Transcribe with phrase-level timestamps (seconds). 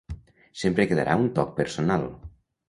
[0.61, 2.09] Sempre quedarà un toc personal.